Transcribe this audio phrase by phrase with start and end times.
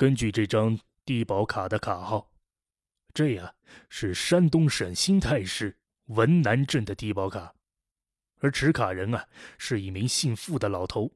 [0.00, 2.32] 根据这张低保卡的卡号，
[3.12, 3.54] 这呀
[3.90, 5.76] 是山东省新泰市
[6.06, 7.54] 文南镇的低保卡，
[8.38, 9.28] 而持卡人啊
[9.58, 11.12] 是一名姓傅的老头。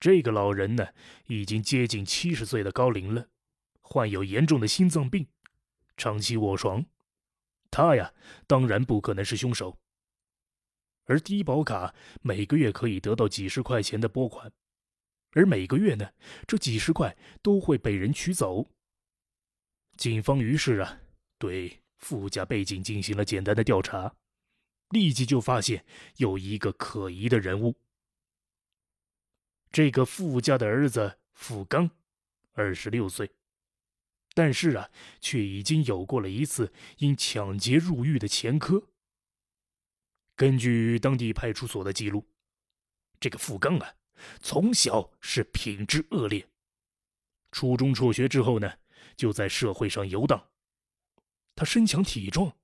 [0.00, 0.88] 这个老人呢，
[1.28, 3.28] 已经接近七十岁的高龄了，
[3.80, 5.28] 患有严重的心脏病，
[5.96, 6.84] 长期卧床。
[7.70, 8.12] 他呀，
[8.48, 9.78] 当然不可能是凶手。
[11.04, 14.52] 而低保卡每个月可以得到几十块钱的拨款。
[15.32, 16.12] 而每个月呢，
[16.46, 18.70] 这几十块都会被人取走。
[19.96, 21.00] 警方于是啊，
[21.38, 24.14] 对富家背景进行了简单的调查，
[24.90, 25.84] 立即就发现
[26.16, 27.76] 有一个可疑的人物。
[29.70, 31.90] 这个富家的儿子富刚，
[32.52, 33.30] 二十六岁，
[34.34, 38.88] 但是啊，却已经有过了一次因抢劫入狱的前科。
[40.36, 42.26] 根据当地派出所的记录，
[43.18, 43.94] 这个富刚啊。
[44.40, 46.48] 从小是品质恶劣，
[47.50, 48.78] 初中辍学之后呢，
[49.16, 50.50] 就在社会上游荡。
[51.54, 52.56] 他身强体壮，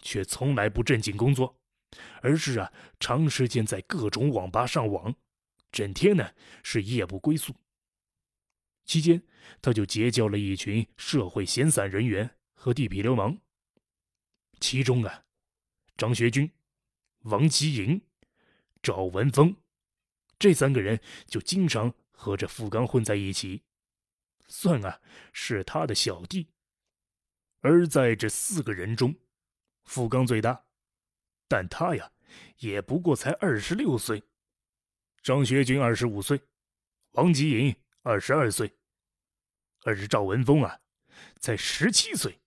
[0.00, 1.58] 却从来不正经工作，
[2.20, 5.14] 而是啊，长时间在各种网吧上网，
[5.72, 7.54] 整天呢是夜不归宿。
[8.84, 9.22] 期间，
[9.62, 13.38] 他就结交了一群社会闲散人员和地痞流氓，
[14.60, 15.24] 其中啊，
[15.96, 16.50] 张学军、
[17.20, 18.02] 王吉营、
[18.82, 19.56] 赵文峰。
[20.44, 23.62] 这三个人就经常和这富刚混在一起，
[24.46, 25.00] 算啊
[25.32, 26.46] 是他的小弟。
[27.60, 29.16] 而在这四个人中，
[29.84, 30.66] 富刚最大，
[31.48, 32.12] 但他呀
[32.58, 34.22] 也不过才二十六岁。
[35.22, 36.38] 张学军二十五岁，
[37.12, 38.70] 王吉银二十二岁，
[39.84, 40.78] 而赵文峰啊
[41.40, 42.38] 才十七岁。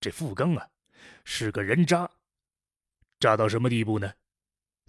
[0.00, 0.70] 这富刚啊
[1.26, 2.10] 是个人渣，
[3.20, 4.14] 渣到什么地步呢？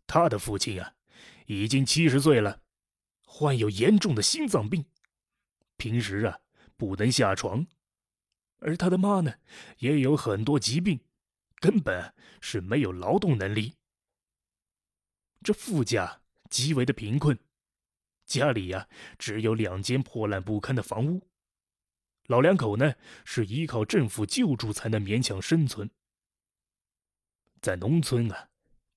[0.07, 0.95] 他的父亲啊。
[1.49, 2.61] 已经七十岁了，
[3.25, 4.85] 患有严重的心脏病，
[5.77, 6.41] 平时啊
[6.77, 7.65] 不能下床，
[8.59, 9.33] 而他的妈呢
[9.79, 10.99] 也有很多疾病，
[11.55, 13.73] 根本是没有劳动能力。
[15.41, 17.39] 这富家极为的贫困，
[18.27, 18.87] 家里呀
[19.17, 21.27] 只有两间破烂不堪的房屋，
[22.27, 22.93] 老两口呢
[23.25, 25.89] 是依靠政府救助才能勉强生存。
[27.59, 28.49] 在农村啊，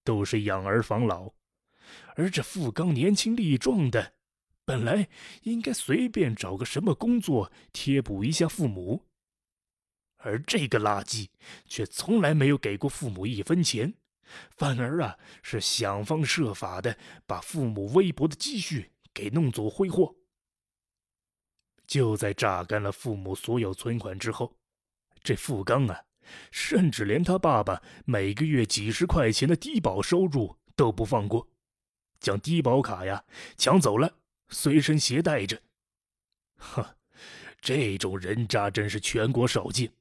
[0.05, 1.33] 都是养儿防老。
[2.17, 4.15] 而这富刚年轻力壮的，
[4.65, 5.09] 本来
[5.43, 9.07] 应该随便找个什么工作贴补一下父母，
[10.19, 11.29] 而这个垃圾
[11.67, 13.95] 却从来没有给过父母一分钱，
[14.51, 20.15] 反而啊是想方设法的把父母微薄的积蓄给弄走挥霍。
[21.87, 24.57] 就在榨干了父母所有存款之后，
[25.23, 26.05] 这富刚啊，
[26.51, 31.52] 甚至连他爸爸每个月几十块钱的低保收入都不放过。
[32.23, 33.23] 将低保卡呀
[33.59, 34.17] 抢走了，
[34.49, 35.61] 随身携带着。
[36.57, 36.97] 哼，
[37.61, 39.93] 这种人渣真是全国少见。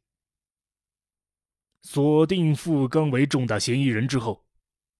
[1.81, 4.45] 锁定付刚为重大嫌疑人之后，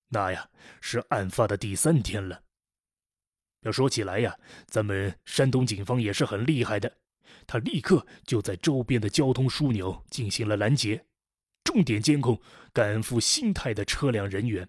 [0.08, 0.50] 那呀
[0.82, 2.44] 是案发的第三天了。
[3.62, 6.98] 要说起来呀，咱们山东警方也是很厉害的，
[7.46, 11.06] 他立刻就在周边的交通枢纽进行了拦截，
[11.64, 12.42] 重点监控
[12.74, 14.68] 赶赴新泰的车辆人员。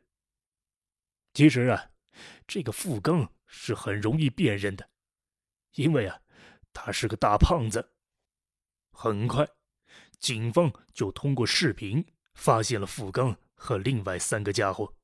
[1.33, 1.92] 其实啊。
[2.47, 4.91] 这个付刚是很容易辨认的，
[5.75, 6.21] 因为啊，
[6.73, 7.93] 他是个大胖子。
[8.91, 9.49] 很快，
[10.19, 14.95] 警方就通过视频发现了付刚和另外三个家伙。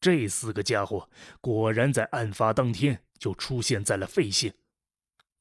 [0.00, 1.10] 这四个家伙
[1.40, 4.54] 果然在案发当天就出现在了费县。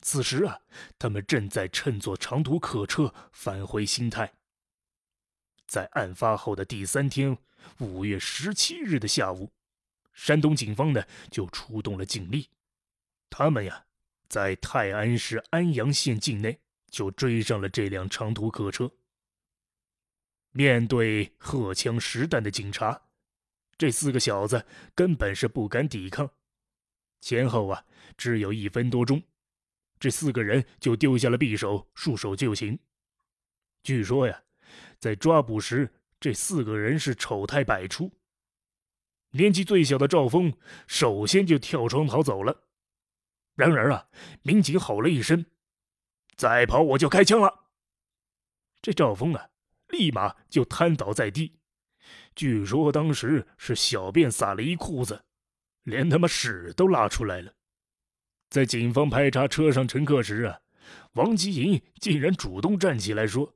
[0.01, 0.61] 此时啊，
[0.97, 4.33] 他们正在乘坐长途客车返回新泰。
[5.67, 7.37] 在案发后的第三天，
[7.79, 9.51] 五月十七日的下午。
[10.17, 12.49] 山东警方呢，就出动了警力，
[13.29, 13.85] 他们呀，
[14.27, 18.91] 在泰安市安阳县境内就追上了这辆长途客车。
[20.51, 22.99] 面对荷枪实弹的警察，
[23.77, 26.29] 这四个小子根本是不敢抵抗。
[27.21, 27.85] 前后啊，
[28.17, 29.21] 只有一分多钟，
[29.99, 32.77] 这四个人就丢下了匕首，束手就擒。
[33.83, 34.43] 据说呀，
[34.97, 38.11] 在抓捕时，这四个人是丑态百出。
[39.37, 40.51] 年纪最小的赵峰
[40.87, 42.63] 首先就跳窗逃走了，
[43.53, 44.07] 然而啊，
[44.41, 45.45] 民警吼了一声
[46.35, 47.67] ：“再跑我就开枪了！”
[48.81, 49.49] 这赵峰啊，
[49.89, 51.59] 立马就瘫倒在地。
[52.35, 55.23] 据说当时是小便撒了一裤子，
[55.83, 57.53] 连他妈屎都拉出来了。
[58.49, 60.61] 在警方排查车上乘客时啊，
[61.13, 63.55] 王吉银竟然主动站起来说：“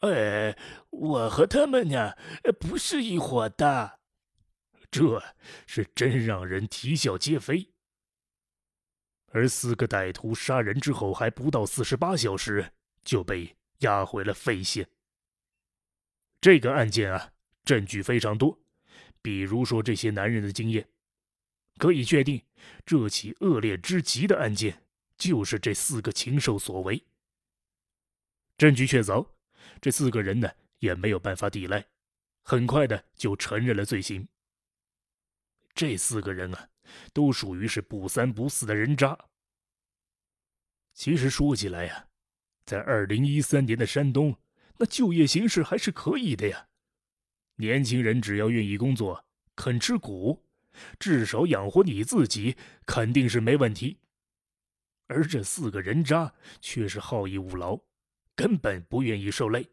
[0.00, 0.56] 哎，
[0.88, 2.14] 我和他们呢，
[2.58, 3.97] 不是一伙的。”
[4.90, 5.22] 这
[5.66, 7.70] 是真让人啼笑皆非。
[9.30, 12.72] 而四个歹徒杀人之后，还不到四十八小时
[13.04, 14.88] 就被押回了费县。
[16.40, 17.32] 这个案件啊，
[17.64, 18.58] 证据非常多，
[19.20, 20.88] 比如说这些男人的经验，
[21.76, 22.42] 可以确定
[22.86, 24.82] 这起恶劣之极的案件
[25.18, 27.04] 就是这四个禽兽所为。
[28.56, 29.28] 证据确凿，
[29.80, 31.84] 这四个人呢也没有办法抵赖，
[32.42, 34.26] 很快的就承认了罪行。
[35.78, 36.70] 这四个人啊，
[37.12, 39.16] 都属于是不三不四的人渣。
[40.92, 42.08] 其实说起来呀，
[42.64, 44.36] 在二零一三年的山东，
[44.76, 46.66] 那就业形势还是可以的呀。
[47.54, 50.44] 年轻人只要愿意工作，肯吃苦，
[50.98, 54.00] 至少养活你自己，肯定是没问题。
[55.06, 57.78] 而这四个人渣却是好逸恶劳，
[58.34, 59.64] 根本不愿意受累。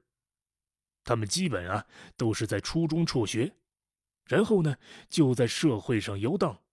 [1.04, 3.52] 他们基本啊，都是在初中辍学。
[4.26, 4.78] 然后呢，
[5.10, 6.64] 就在社会上游荡。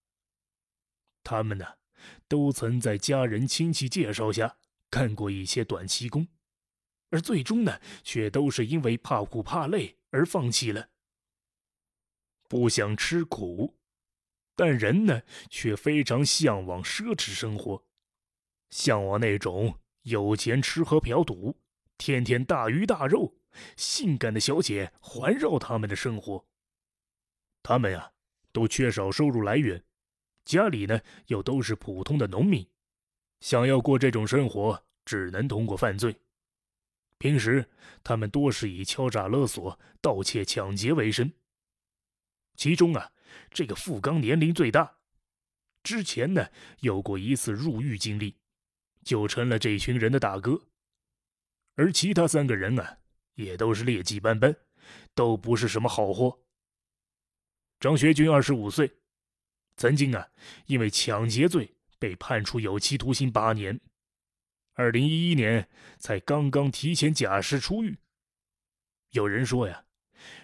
[1.23, 1.67] 他们呢，
[2.27, 4.57] 都曾在家人亲戚介绍下
[4.91, 6.27] 干过一些短期工，
[7.11, 10.89] 而最终呢，却都是因为怕苦怕累而放弃了。
[12.49, 13.79] 不想吃苦，
[14.57, 17.87] 但人呢，却非常向往奢侈生活，
[18.71, 21.61] 向往那种有钱吃喝嫖赌，
[21.97, 23.37] 天天大鱼大肉，
[23.77, 26.47] 性感的小姐环绕他们的生活。
[27.63, 28.13] 他们呀，
[28.53, 29.83] 都缺少收入来源，
[30.45, 32.67] 家里呢又都是普通的农民，
[33.41, 36.21] 想要过这种生活，只能通过犯罪。
[37.19, 37.71] 平时
[38.03, 41.33] 他们多是以敲诈勒索、盗窃抢劫为生。
[42.57, 43.13] 其中啊，
[43.51, 44.99] 这个富刚年龄最大，
[45.85, 46.49] 之前呢
[46.81, 48.37] 有过一次入狱经历，
[49.05, 50.61] 就成了这群人的大哥。
[51.77, 52.99] 而其他三个人啊，
[53.35, 54.55] 也都是劣迹斑斑，
[55.15, 56.41] 都不是什么好货。
[57.83, 58.89] 张学军二十五岁，
[59.77, 60.29] 曾经啊
[60.67, 63.81] 因为抢劫罪被判处有期徒刑八年，
[64.75, 65.69] 二零一一年
[65.99, 67.99] 才刚刚提前假释出狱。
[69.11, 69.85] 有人说呀，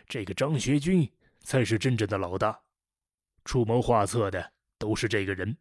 [0.08, 1.08] 这个张学军
[1.44, 2.60] 才是真正的老大，
[3.44, 5.56] 出谋划策的都是这个人。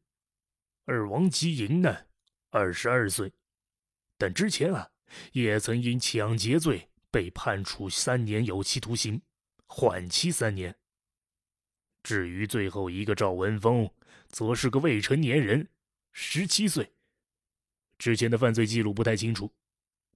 [0.85, 1.95] 而王吉银呢，
[2.49, 3.31] 二十二岁，
[4.17, 4.89] 但之前啊
[5.31, 9.21] 也曾因抢劫罪被判处三年有期徒刑，
[9.67, 10.75] 缓期三年。
[12.07, 13.91] 至于最后一个赵文峰，
[14.29, 15.67] 则是个未成年人，
[16.13, 16.93] 十七岁。
[17.97, 19.53] 之前的犯罪记录不太清楚，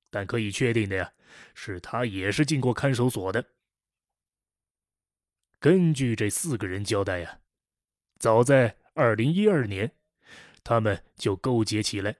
[0.10, 1.12] 但可以确定的呀，
[1.54, 3.46] 是他也是进过看守所的。
[5.60, 7.42] 根据这四个人交代呀，
[8.20, 9.94] 早在二零一二年，
[10.64, 12.16] 他们就勾结起来，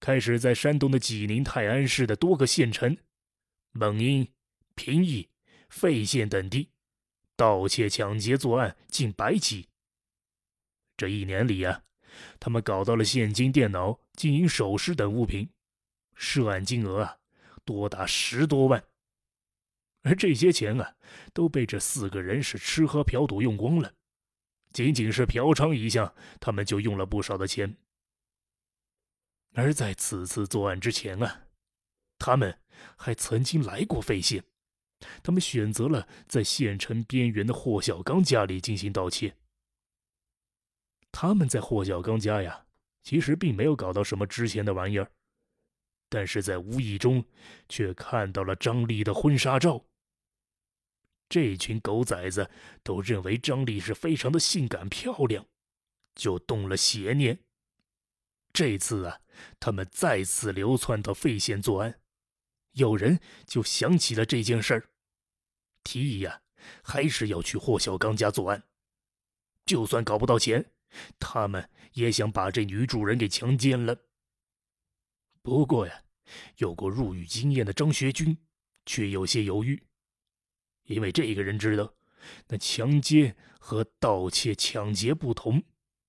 [0.00, 2.98] 开始在山东的济宁、泰安市的多个县城、
[3.70, 4.26] 蒙阴、
[4.74, 5.28] 平邑、
[5.68, 6.72] 费县等地。
[7.38, 9.68] 盗窃、抢劫作案近百起。
[10.96, 11.84] 这一年里啊，
[12.40, 15.48] 他们搞到了现金、电脑、金银首饰等物品，
[16.16, 17.18] 涉案金额啊
[17.64, 18.82] 多达十多万。
[20.02, 20.96] 而这些钱啊，
[21.32, 23.94] 都被这四个人是吃喝嫖赌用光了。
[24.72, 27.76] 仅仅是嫖娼一项，他们就用了不少的钱。
[29.54, 31.42] 而在此次作案之前啊，
[32.18, 32.60] 他们
[32.96, 34.42] 还曾经来过费县。
[35.22, 39.36] 他们选择了在县城边缘的霍小刚家里进行盗窃。
[41.12, 42.66] 他们在霍小刚家呀，
[43.02, 45.10] 其实并没有搞到什么值钱的玩意儿，
[46.08, 47.24] 但是在无意中
[47.68, 49.84] 却看到了张丽的婚纱照。
[51.28, 52.50] 这群狗崽子
[52.82, 55.46] 都认为张丽是非常的性感漂亮，
[56.14, 57.40] 就动了邪念。
[58.52, 59.20] 这次啊，
[59.60, 62.00] 他们再次流窜到费县作案。
[62.78, 64.90] 有人就想起了这件事儿，
[65.82, 66.40] 提议呀，
[66.82, 68.62] 还是要去霍小刚家作案。
[69.66, 70.64] 就算搞不到钱，
[71.18, 73.98] 他们也想把这女主人给强奸了。
[75.42, 76.04] 不过呀，
[76.58, 78.38] 有过入狱经验的张学军
[78.86, 79.82] 却有些犹豫，
[80.84, 81.92] 因为这个人知道，
[82.46, 85.60] 那强奸和盗窃、抢劫不同，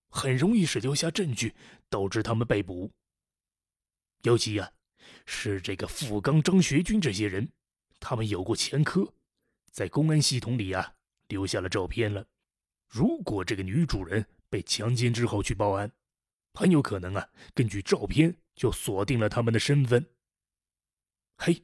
[0.10, 1.56] 很容易是留下证据，
[1.90, 2.92] 导致他们被捕。
[4.22, 4.72] 尤其呀。
[5.26, 7.50] 是这个富刚、张学军这些人，
[8.00, 9.14] 他们有过前科，
[9.72, 10.94] 在公安系统里啊
[11.28, 12.26] 留下了照片了。
[12.88, 15.92] 如果这个女主人被强奸之后去报案，
[16.54, 20.06] 很有可能啊根据照片就锁定了他们的身份。
[21.38, 21.64] 嘿，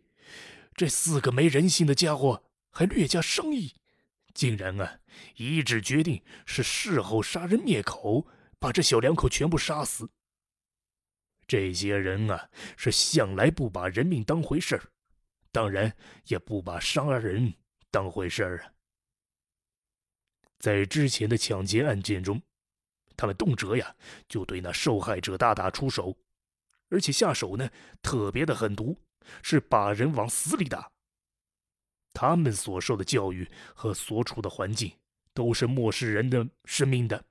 [0.76, 3.74] 这四个没人性的家伙还略加商议，
[4.34, 5.00] 竟然啊
[5.38, 8.28] 一致决定是事后杀人灭口，
[8.60, 10.10] 把这小两口全部杀死。
[11.48, 14.84] 这些人啊，是向来不把人命当回事儿，
[15.52, 17.54] 当然也不把杀人
[17.92, 18.72] 当回事儿啊。
[20.60, 22.42] 在之前的抢劫案件中，
[23.16, 23.96] 他们动辄呀
[24.28, 26.18] 就对那受害者大打出手，
[26.90, 27.70] 而且下手呢
[28.02, 29.00] 特别的狠毒，
[29.44, 30.92] 是把人往死里打。
[32.14, 34.92] 他们所受的教育和所处的环境
[35.34, 37.24] 都是漠视人的生命的，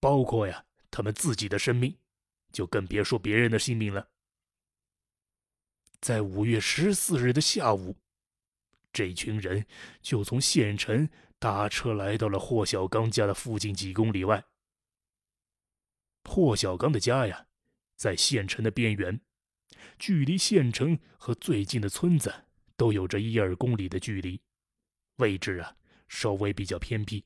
[0.00, 1.94] 包括呀他们自己的生命，
[2.54, 4.08] 就更别说别人的性命了。
[6.00, 7.94] 在五月十四日的下午，
[8.90, 9.66] 这群人
[10.00, 11.06] 就从县城
[11.38, 14.42] 搭车来到了霍小刚家的附近几公里外。
[16.24, 17.46] 霍小刚的家呀，
[17.96, 19.20] 在县城的边缘，
[19.98, 22.46] 距离县城和最近的村子。
[22.76, 24.40] 都有着一二公里的距离，
[25.18, 25.76] 位置啊
[26.08, 27.24] 稍微比较偏僻。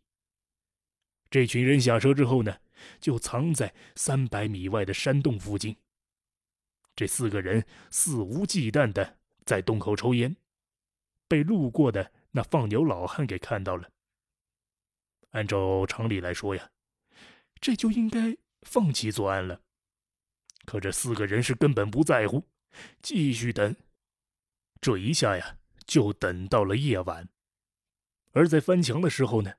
[1.30, 2.58] 这群人下车之后呢，
[3.00, 5.76] 就藏在三百米外的山洞附近。
[6.96, 10.36] 这四个人肆无忌惮的在洞口抽烟，
[11.28, 13.90] 被路过的那放牛老汉给看到了。
[15.30, 16.70] 按照常理来说呀，
[17.60, 19.60] 这就应该放弃作案了。
[20.64, 22.48] 可这四个人是根本不在乎，
[23.02, 23.76] 继续等。
[24.80, 27.28] 这一下呀，就等到了夜晚。
[28.32, 29.52] 而在翻墙的时候呢，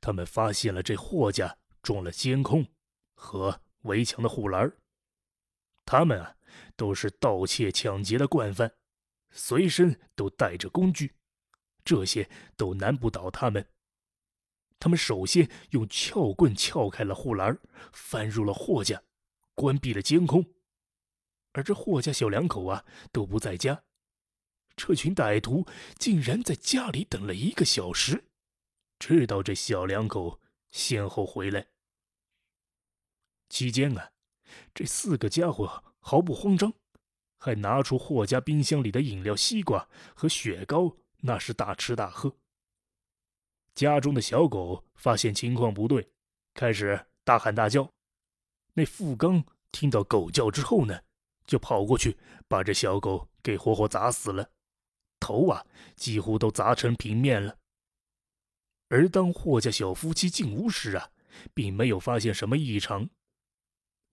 [0.00, 2.66] 他们发现了这霍家装了监控
[3.14, 4.72] 和围墙的护栏。
[5.84, 6.36] 他们啊，
[6.76, 8.72] 都是盗窃抢劫的惯犯，
[9.30, 11.14] 随身都带着工具，
[11.84, 13.66] 这些都难不倒他们。
[14.78, 17.58] 他们首先用撬棍撬开了护栏，
[17.92, 19.02] 翻入了霍家，
[19.54, 20.44] 关闭了监控。
[21.52, 23.82] 而这霍家小两口啊，都不在家。
[24.76, 25.66] 这群歹徒
[25.98, 28.29] 竟然在家里等了一个小时，
[29.00, 30.38] 知道这小两口
[30.70, 31.66] 先后回来。
[33.48, 34.12] 期间啊，
[34.72, 36.72] 这四个家伙毫不慌张，
[37.38, 42.36] 还拿出霍家冰箱里的饮料、西瓜和雪糕，那是大吃大喝。
[43.74, 46.12] 家中的小狗发现情况不对，
[46.52, 47.90] 开始大喊大叫。
[48.74, 49.42] 那富刚
[49.72, 51.02] 听到狗叫之后呢，
[51.46, 54.50] 就跑过去把这小狗给活活砸死了。
[55.18, 55.66] 头啊，
[55.96, 57.56] 几乎都砸成平面了。
[58.90, 61.10] 而当霍家小夫妻进屋时啊，
[61.54, 63.08] 并没有发现什么异常。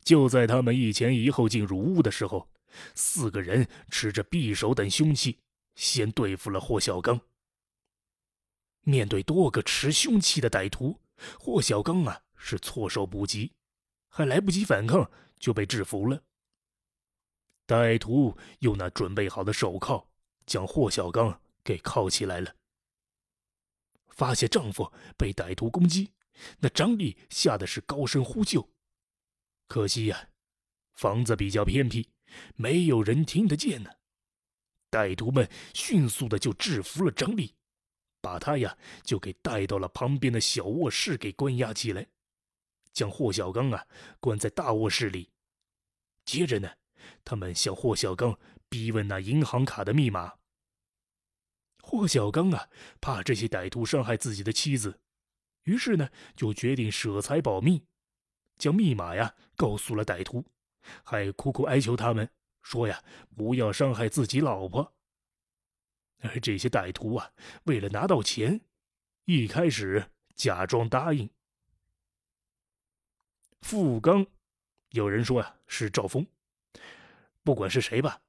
[0.04, 2.50] 就在他们一前一后进入屋的时候，
[2.96, 5.40] 四个人持着匕首等凶器，
[5.76, 7.20] 先对付了霍小刚。
[8.84, 11.02] 面对多个持凶器的歹徒，
[11.38, 13.52] 霍小刚啊是措手不及，
[14.08, 16.22] 还来不及反抗就被制服了。
[17.66, 20.08] 歹徒用那准备好的手铐。
[20.46, 22.56] 将霍小刚给铐起来了。
[24.18, 26.12] 发现丈夫被歹徒攻击，
[26.58, 28.68] 那张丽吓得是高声呼救。
[29.68, 30.30] 可惜呀，
[30.96, 32.10] 房子比较偏僻，
[32.56, 33.90] 没有人听得见呢。
[34.90, 37.54] 歹徒们迅速的就制服了张丽，
[38.20, 42.08] 把她呀就给带到了旁边的小卧室给关押起来，
[42.92, 43.86] 将霍小刚啊
[44.20, 45.30] 关在大卧室里。
[46.26, 46.70] 接着呢，
[47.24, 48.38] 他们向霍小刚。
[48.70, 50.34] 逼问那银行卡的密码。
[51.90, 52.68] 霍小刚啊，
[53.00, 55.00] 怕这些歹徒伤害自己的妻子，
[55.64, 57.82] 于是呢，就决定舍财保命，
[58.58, 60.46] 将密码呀告诉了歹徒，
[61.02, 62.30] 还苦苦哀求他们
[62.62, 63.02] 说呀，
[63.38, 64.94] 不要伤害自己老婆。
[66.20, 67.32] 而这些歹徒啊，
[67.64, 68.60] 为了拿到钱，
[69.24, 71.30] 一开始假装答应。
[73.62, 74.28] 富刚，
[74.90, 76.28] 有人说呀是赵峰，
[77.44, 78.20] 不管是谁吧。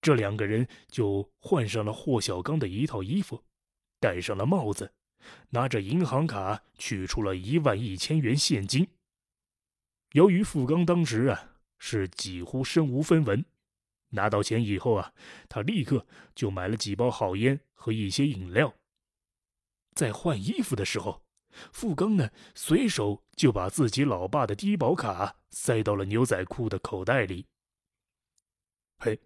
[0.00, 3.44] 这两个人就换上了霍小刚的一套衣服，
[3.98, 4.94] 戴上了帽子，
[5.50, 8.88] 拿着银行卡取出了一万一千元现金。
[10.12, 13.44] 由于富刚当时啊是几乎身无分文，
[14.08, 15.12] 拿到钱以后啊，
[15.48, 18.74] 他立刻就买了几包好烟和一些饮料。
[19.94, 21.22] 在换衣服的时候，
[21.72, 27.44] 富刚呢随手就把自己老爸的低保卡塞到了牛仔裤的口袋里。
[28.98, 29.20] 嘿。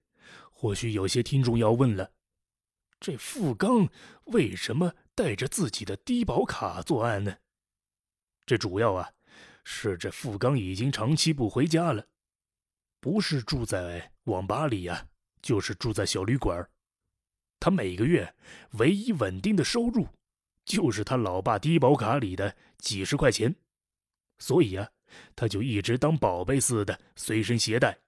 [0.65, 2.11] 或许有些听众要问了：
[2.99, 3.87] 这富刚
[4.25, 7.37] 为什么带着自己的低保卡作案呢？
[8.47, 9.13] 这主要啊，
[9.63, 12.07] 是这富刚已经长期不回家了，
[12.99, 15.07] 不是住在网吧里呀，
[15.43, 16.67] 就是住在小旅馆。
[17.61, 18.35] 他每个月
[18.79, 20.09] 唯一稳定的收入，
[20.65, 23.55] 就是他老爸低保卡里的几十块钱，
[24.39, 24.91] 所以啊，
[25.37, 27.99] 他就一直当宝贝似的随身携带。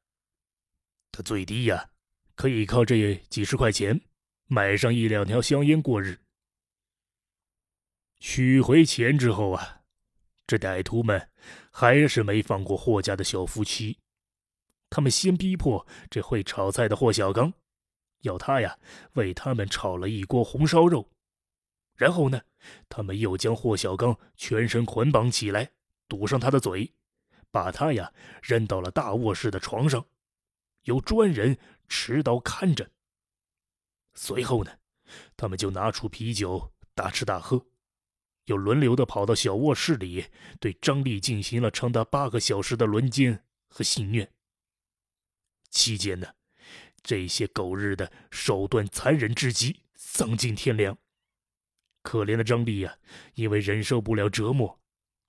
[1.12, 1.90] 他最低呀。
[2.37, 4.00] 可以靠这几十块钱
[4.47, 6.21] 买上一两条香烟过日。
[8.21, 9.83] 取回钱之后啊，
[10.47, 11.31] 这歹徒们
[11.71, 13.99] 还是没放过霍家的小夫妻。
[14.88, 17.52] 他们先逼迫这会炒菜的霍小刚，
[18.21, 18.78] 要他呀
[19.14, 21.11] 为他们炒了一锅红烧肉。
[21.97, 22.40] 然后呢，
[22.88, 25.73] 他们又将霍小刚全身捆绑起来，
[26.07, 26.93] 堵上他的嘴，
[27.50, 28.12] 把他呀
[28.43, 30.07] 扔到了大卧室的床上，
[30.83, 32.90] 由专人持刀看着。
[34.14, 34.78] 随后呢，
[35.37, 37.66] 他们就拿出啤酒大吃大喝，
[38.47, 40.26] 又轮流的跑到小卧室里，
[40.59, 44.33] 对张丽进行了长达八个小时的轮奸和性虐。
[45.71, 46.35] 期间呢，
[47.02, 50.97] 这些狗日的手段残忍至极，丧尽天良。
[52.02, 52.99] 可怜的张丽呀，
[53.35, 54.81] 因为忍受不了折磨，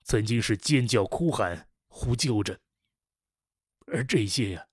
[0.04, 2.58] 曾经是尖叫哭喊呼救着。
[3.88, 4.67] 而这些呀，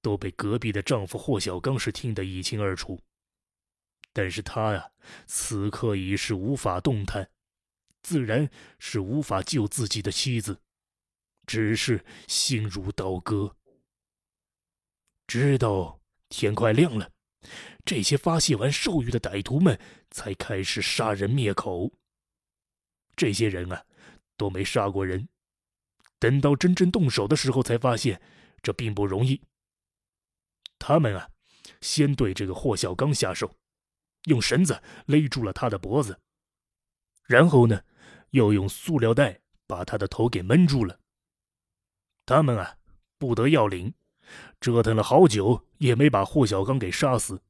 [0.00, 3.00] 都被隔壁的丈夫霍小刚是听得一清二楚。
[4.12, 4.90] 但是他呀，
[5.26, 7.30] 此刻已是无法动弹，
[8.02, 10.60] 自然是无法救自己的妻子，
[11.46, 13.56] 只是心如刀割。
[15.26, 17.12] 直到天快亮了，
[17.84, 19.78] 这些发泄完兽欲的歹徒们
[20.10, 21.92] 才开始杀人灭口。
[23.14, 23.84] 这些人啊，
[24.36, 25.28] 都没杀过人，
[26.18, 28.20] 等到真正动手的时候，才发现
[28.62, 29.40] 这并不容易。
[30.78, 31.30] 他们啊，
[31.80, 33.56] 先对这个霍小刚下手，
[34.24, 36.18] 用绳子勒住了他的脖子，
[37.24, 37.82] 然后呢，
[38.30, 40.98] 又用塑料袋把他的头给闷住了。
[42.24, 42.78] 他们啊，
[43.18, 43.94] 不得要领。
[44.60, 47.40] 折腾了好久，也没把霍小刚给杀死，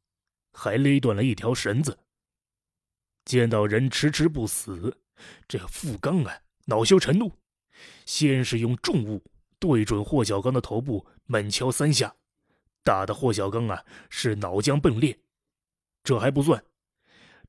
[0.53, 1.99] 还勒断了一条绳子。
[3.25, 4.97] 见到人迟迟不死，
[5.49, 7.33] 这富刚啊恼羞成怒，
[8.07, 9.25] 先是用重物
[9.59, 12.15] 对准霍小刚的头部猛敲三下，
[12.83, 15.19] 打的霍小刚啊是脑浆迸裂。
[16.05, 16.65] 这还不算，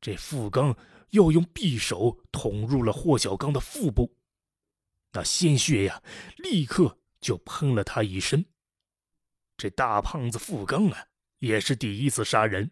[0.01, 0.75] 这富刚
[1.11, 4.17] 又用匕首捅入了霍小刚的腹部，
[5.13, 6.03] 那鲜血呀
[6.37, 8.45] 立刻就喷了他一身。
[9.55, 11.07] 这大胖子富刚啊，
[11.39, 12.71] 也是第一次杀人。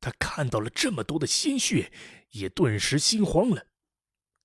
[0.00, 1.92] 他看到了这么多的鲜血，
[2.30, 3.66] 也顿时心慌了。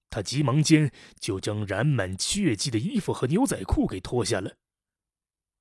[0.10, 4.58] 他急忙间就将染满血迹的衣服和牛仔裤给脱下了。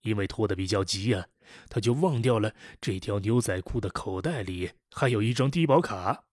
[0.02, 1.28] 因为拖得比较急呀，
[1.68, 6.24] 他就忘掉了这条牛仔裤的口袋里还有一张低保卡。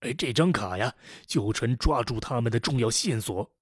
[0.00, 0.94] 而这张卡呀，
[1.26, 3.52] 就成抓住他们的重要线索。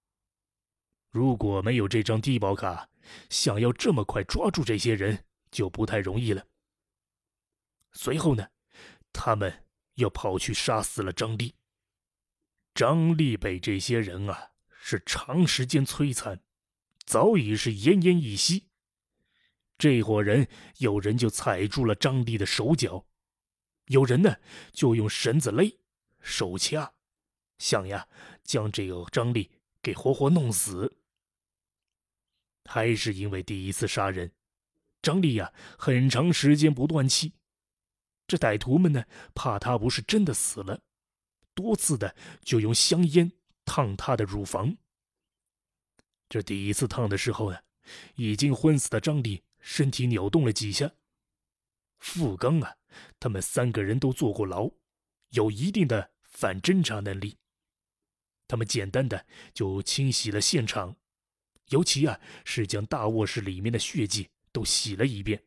[1.11, 2.89] 如果没有这张低保卡，
[3.31, 6.45] 想要这么快抓住这些人就不太容易了。
[7.93, 8.47] 随后呢，
[9.13, 11.55] 他们又跑去杀死了张丽。
[12.75, 16.43] 张丽被这些人啊是长时间摧残，
[17.07, 18.69] 早已是奄奄一息。
[19.79, 23.07] 这伙人有人就踩住了张丽的手脚，
[23.87, 24.37] 有人呢
[24.73, 25.79] 就用绳子勒、
[26.21, 26.95] 手掐，
[27.59, 28.09] 想呀
[28.43, 29.51] 将这个张丽
[29.83, 30.97] 给活活弄死。
[32.65, 34.33] 还是因为第一次杀人，
[35.03, 37.35] 张丽呀，很长时间不断气。
[38.27, 40.83] 这歹徒们呢，怕他不是真的死了，
[41.55, 43.31] 多次的就用香烟
[43.65, 44.77] 烫他的乳房。
[46.29, 47.59] 这第一次烫的时候呢，
[48.17, 50.93] 已经昏死的张丽身体扭动了几下。
[51.99, 52.77] 富刚啊，
[53.19, 54.71] 他们三个人都坐过牢，
[55.31, 57.37] 有一定的反侦查能力。
[58.47, 60.97] 他们简单的就清洗了现场。
[61.71, 65.43] 尤其啊，是将大卧室里面的血迹都洗了一遍。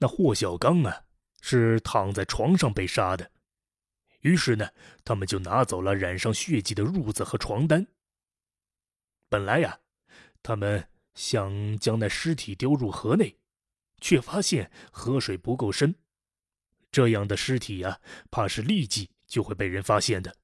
[0.00, 1.06] 那霍小刚啊，
[1.40, 3.32] 是躺在床上被杀的。
[4.20, 4.68] 于是呢，
[5.02, 7.86] 他们就拿走了染上血迹的褥子和床单。
[9.30, 9.80] 本来呀，
[10.42, 13.36] 他们想将那尸体丢入河内，
[14.00, 15.94] 却发现河水不够深，
[16.90, 20.36] 这样的尸体呀，怕是立即就会被人发现的。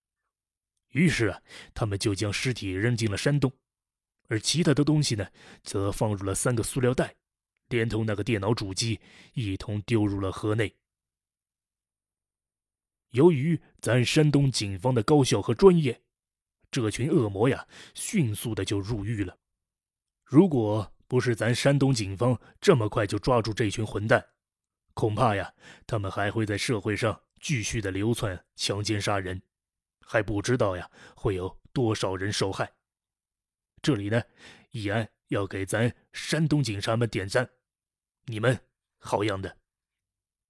[0.93, 1.43] 于是啊，
[1.75, 3.53] 他们就将尸体扔进了山洞。
[4.29, 5.29] 而其他的东西呢，
[5.63, 7.15] 则放入了三个塑料袋，
[7.69, 9.01] 连同那个电脑主机
[9.35, 10.75] 一同丢入了河内。
[13.11, 16.03] 由于咱山东警方的高效和专业，
[16.71, 19.39] 这群恶魔呀，迅速的就入狱了。
[20.27, 24.27] 如果不是咱山东警方这么快就抓住这群混蛋，
[24.93, 25.55] 恐怕呀，
[25.87, 29.41] 他们还会在社会上继续的流窜、强奸、杀人，
[30.01, 32.73] 还不知道呀，会有多少人受害。
[33.81, 34.21] 这里呢，
[34.73, 37.49] 易安要给咱山东警察们点赞，
[38.25, 38.61] 你们
[38.99, 39.57] 好样的！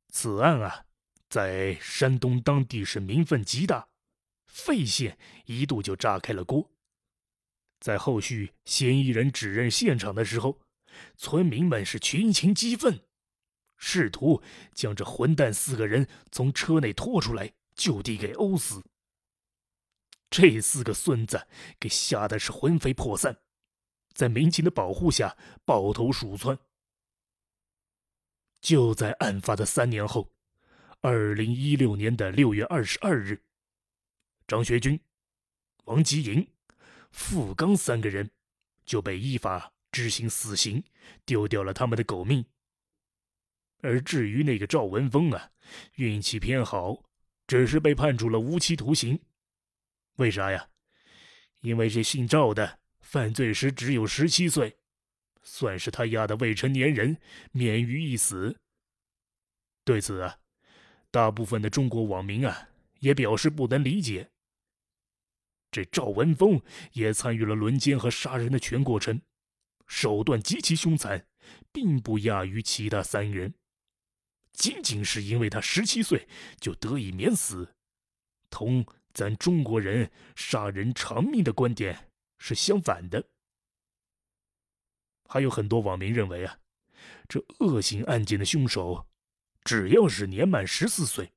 [0.08, 0.86] 此案啊，
[1.28, 3.88] 在山东当地是名分极大，
[4.46, 6.72] 费县一度就炸开了锅。
[7.78, 10.60] 在后续嫌疑人指认现场的时候，
[11.16, 13.00] 村民们是群情激愤，
[13.76, 14.42] 试图
[14.74, 18.82] 将这混蛋四个人从车内拖出来，就地给殴死。
[20.30, 21.46] 这四个孙子
[21.78, 23.38] 给吓得是魂飞魄散，
[24.12, 26.58] 在民警的保护下抱头鼠窜。
[28.60, 30.32] 就在案发的三年后，
[31.00, 33.40] 二零一六年的六月二十二日，
[34.48, 34.98] 张学军、
[35.84, 36.48] 王吉营、
[37.10, 38.30] 付刚三个人
[38.84, 40.82] 就被依法执行死刑，
[41.24, 42.44] 丢掉了他们的狗命。
[43.82, 45.50] 而至于那个赵文峰啊，
[45.94, 47.02] 运气偏好，
[47.46, 49.20] 只是被判处了无期徒刑。
[50.16, 50.68] 为啥呀？
[51.60, 54.76] 因为这姓赵的犯罪时只有十七岁，
[55.42, 57.16] 算是他丫的未成年人，
[57.52, 58.56] 免于一死。
[59.84, 60.38] 对此啊，
[61.10, 62.68] 大部分的中国网民啊
[63.00, 64.30] 也表示不能理解。
[65.76, 66.58] 这赵文峰
[66.94, 69.20] 也参与了轮奸和杀人的全过程，
[69.86, 71.28] 手段极其凶残，
[71.70, 73.52] 并不亚于其他三人。
[74.54, 76.26] 仅仅是因为他十七岁
[76.58, 77.74] 就得以免死，
[78.48, 83.28] 同咱中国人杀人偿命的观点是相反的。
[85.28, 86.58] 还有很多网民认为啊，
[87.28, 89.06] 这恶性案件的凶手，
[89.62, 91.34] 只要是年满十四岁，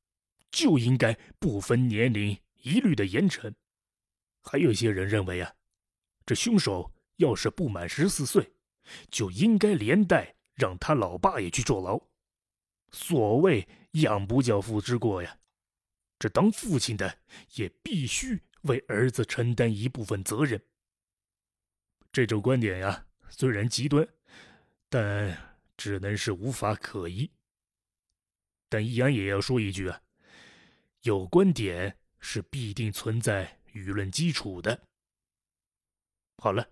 [0.50, 3.54] 就应该不分年龄一律的严惩。
[4.42, 5.54] 还有些人认为啊，
[6.26, 8.52] 这凶手要是不满十四岁，
[9.10, 12.00] 就应该连带让他老爸也去坐牢。
[12.92, 15.40] 所谓养不教父之过呀，
[16.18, 17.20] 这当父亲的
[17.56, 20.60] 也必须为儿子承担一部分责任。
[22.12, 24.08] 这种观点呀，虽然极端，
[24.90, 27.30] 但只能是无法可依。
[28.68, 30.02] 但易安也要说一句啊，
[31.02, 34.88] 有观点是必定存在舆论基础的。
[36.38, 36.72] 好了，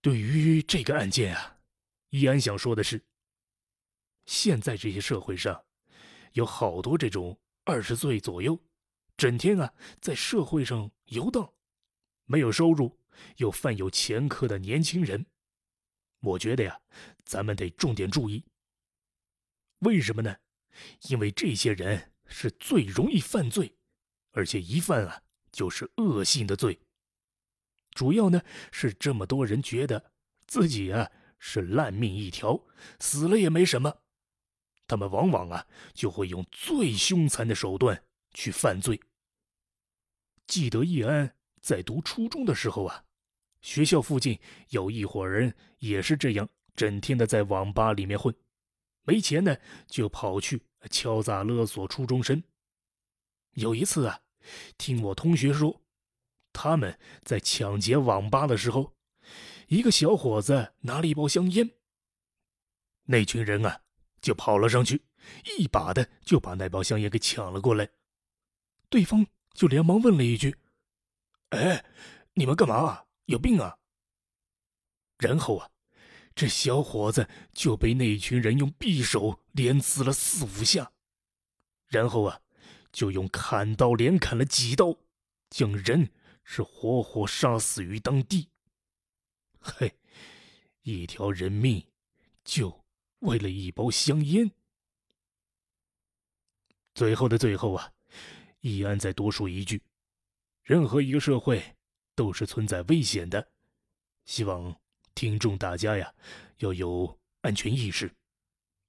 [0.00, 1.58] 对于这个案件啊，
[2.10, 3.04] 易安想说的是。
[4.24, 5.64] 现在这些社会上，
[6.34, 8.56] 有好多这种二十岁左右，
[9.16, 11.52] 整天啊在社会上游荡，
[12.26, 13.00] 没有收入
[13.38, 15.26] 又犯有前科的年轻人。
[16.20, 16.80] 我觉得呀，
[17.24, 18.44] 咱们得重点注意。
[19.80, 20.36] 为什么呢？
[21.08, 23.76] 因为这些人是最容易犯罪，
[24.30, 26.80] 而且一犯啊就是恶性的罪。
[27.92, 30.12] 主要呢是这么多人觉得
[30.46, 32.58] 自己啊是烂命一条，
[32.98, 33.94] 死了也没什么。
[34.86, 39.00] 他们往往啊，就会用最凶残的手段去犯罪。
[40.46, 43.04] 记得易安在读初中的时候啊，
[43.62, 44.38] 学校附近
[44.68, 48.34] 有一伙人也是这样，整天的在网吧里面混，
[49.04, 52.42] 没钱呢就跑去敲诈勒索初中生。
[53.52, 54.20] 有一次啊，
[54.78, 55.82] 听我同学说，
[56.52, 58.94] 他们在抢劫网吧的时候，
[59.68, 61.70] 一个小伙子拿了一包香烟，
[63.04, 63.80] 那群人啊。
[64.22, 65.02] 就跑了上去，
[65.58, 67.90] 一把的就把那包香烟给抢了过来。
[68.88, 70.56] 对方就连忙问了一句
[71.50, 71.84] ：“哎，
[72.34, 72.76] 你们干嘛？
[72.76, 73.78] 啊有病啊？”
[75.18, 75.70] 然后啊，
[76.36, 80.92] 这小伙子就被那群人用匕首连刺了四五下，
[81.88, 82.40] 然后啊，
[82.92, 84.96] 就用砍刀连砍了几刀，
[85.50, 86.12] 将人
[86.44, 88.50] 是活活杀死于当地。
[89.58, 89.96] 嘿，
[90.82, 91.84] 一条人命
[92.44, 92.82] 就。
[93.22, 94.50] 为了一包香烟，
[96.92, 97.92] 最后的最后啊，
[98.62, 99.80] 易安再多说一句：
[100.64, 101.76] 任何一个社会
[102.16, 103.52] 都是存在危险的，
[104.24, 104.76] 希望
[105.14, 106.12] 听众大家呀
[106.56, 108.12] 要有安全意识，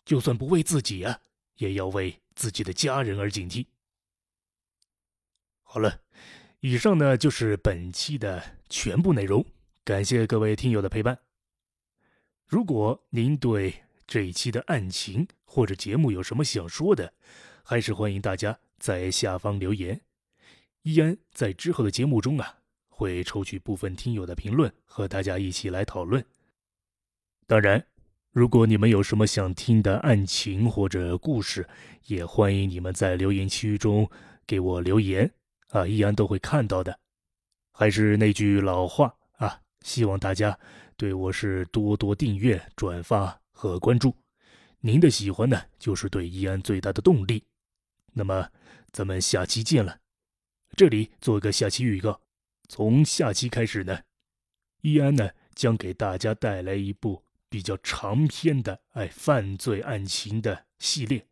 [0.04, 1.22] 就算不为自己啊，
[1.58, 3.68] 也要为自己的家人而警惕。
[5.74, 6.02] 好了，
[6.60, 9.44] 以上呢就是本期的全部内容，
[9.84, 11.18] 感谢各位听友的陪伴。
[12.46, 13.74] 如果您对
[14.06, 17.12] 这一期的案情或者节目有什么想说的，
[17.64, 20.00] 还是欢迎大家在下方留言。
[20.84, 26.24] 依安在之后的节目中啊，会抽取部分听友的评论和大家一起来讨论。
[27.48, 27.84] 当然，
[28.32, 31.68] 如果你们有什么想听的案情或者故事，
[32.06, 34.08] 也欢迎你们在留言区中
[34.46, 35.32] 给我留言
[35.74, 36.98] 啊，依安都会看到的。
[37.74, 40.58] 还是那句老话啊，希望大家
[40.96, 43.38] 对我是多多订阅、转发。
[43.56, 44.14] 和关注，
[44.82, 47.46] 您的喜欢呢，就是对易安最大的动力。
[48.12, 48.50] 那么，
[48.92, 50.00] 咱们下期见了。
[50.76, 52.20] 这里做个下期预告，
[52.68, 54.02] 从下期开始呢，
[54.82, 61.26] 易安呢将给大家带来一部比较长篇的哎犯罪案情的系列，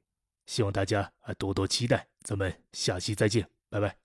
[0.45, 2.07] 希望大家啊多多期待。
[2.21, 3.97] 咱们下期再见，拜拜。